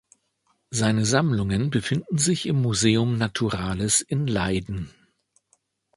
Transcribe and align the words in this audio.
Seine 0.71 1.05
Sammlungen 1.05 1.69
befinden 1.69 2.17
sich 2.17 2.47
im 2.47 2.59
Museum 2.59 3.19
Naturalis 3.19 4.01
in 4.01 4.25
Leiden. 4.25 4.89